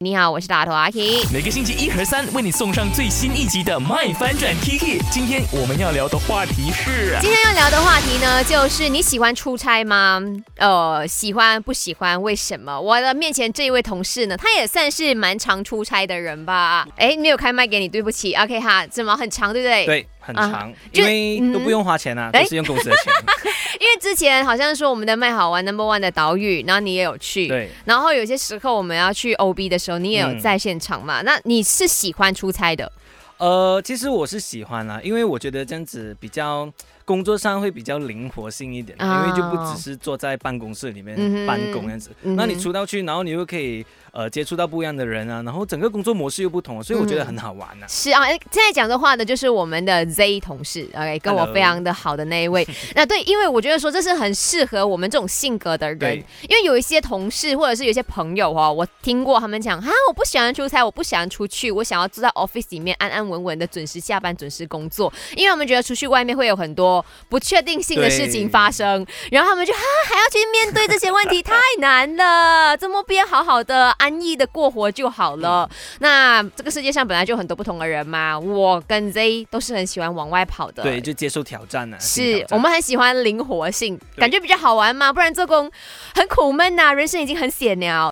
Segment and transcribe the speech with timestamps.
[0.00, 1.24] 你好，我是大头阿 K。
[1.32, 5.00] 每个星期一和三为你送上最新一集的《麦翻转 Tiki》。
[5.10, 10.22] 今天我们要聊的话题是，今天要聊的话题呢，就是你喜欢出差吗？
[10.58, 12.22] 呃，喜欢不喜欢？
[12.22, 12.80] 为什么？
[12.80, 16.86] 我的面前这一位同事呢，他也算是蛮常出差的人吧？
[16.94, 18.32] 哎，没有开麦给你，对不起。
[18.34, 19.84] OK 哈，怎么很长，对不对？
[19.84, 23.12] 对，很长，因为都不用花钱啊，都是用公司的钱。
[23.80, 27.70] 因为之前好像说我们的麦好玩 Number One 的岛屿，然后你也有去，对。
[27.84, 31.22] 然后有些时候我们要去 OB 的时候，你也有在现场嘛？
[31.22, 32.90] 那你是喜欢出差的？
[33.38, 36.70] 呃，其实我是喜欢啊，因为我觉得这样子比较。
[37.08, 42.10] 工作上会比较灵活性一点，因为就不只是坐在办公室里面办公这样子。
[42.20, 43.82] 那你出到去，然后你又可以
[44.12, 47.86] 呃接触到不一样的人啊，然后整个工作模式又不同，所以我觉得很好玩呢。
[47.88, 52.68] 是啊，现在讲的话呢，就是我们的 Z 同事，OK，跟我非常的好的那一位。
[52.94, 67.04] 那对，因为我觉得说这是很适合我们这种性格的人，因为有一些同事或者是有些朋友哦，我听过他们讲啊，我不喜欢出差，我不喜欢出去，我想要坐在 office 里面安安稳稳的准时下班、准时工作，因为我们觉得出去外面会有很多。
[67.28, 72.76] 不确定性的事情发生，然后他们就哈还要去面对这些问题，太难了。
[72.76, 75.68] 这么边好好的安逸的过活就好了。
[76.00, 81.96] 那这个世界上本来就很多不同的人嘛，我跟 Z 都是很喜欢往外跑的，对，就接受挑战呢。
[82.00, 85.70] 是我们很喜欢灵活性，感觉比较好玩嘛，不然做工
[86.14, 88.06] 很苦闷呐，人生已经很险了。